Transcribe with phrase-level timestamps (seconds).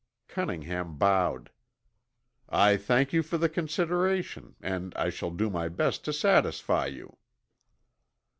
[0.27, 1.51] Cunningham bowed.
[2.49, 7.17] "I thank you for the consideration, and I shall do my best to satisfy you."